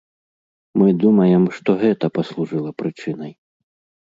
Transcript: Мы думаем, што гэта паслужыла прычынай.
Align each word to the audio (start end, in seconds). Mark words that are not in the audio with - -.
Мы 0.81 0.87
думаем, 1.03 1.43
што 1.57 1.69
гэта 1.83 2.05
паслужыла 2.17 2.71
прычынай. 2.81 3.31